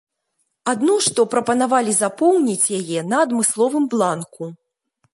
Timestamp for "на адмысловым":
3.13-3.89